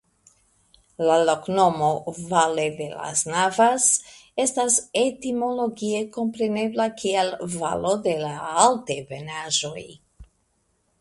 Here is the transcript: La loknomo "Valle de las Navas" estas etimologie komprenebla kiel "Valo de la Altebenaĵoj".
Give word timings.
La 1.07 1.17
loknomo 1.29 1.89
"Valle 2.31 2.65
de 2.79 2.87
las 2.95 3.21
Navas" 3.33 3.85
estas 4.47 4.79
etimologie 5.05 6.03
komprenebla 6.19 6.91
kiel 7.03 7.33
"Valo 7.61 7.97
de 8.09 8.19
la 8.27 8.37
Altebenaĵoj". 8.67 9.89